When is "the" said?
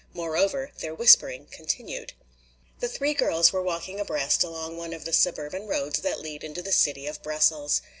2.79-2.87, 5.05-5.13, 6.63-6.71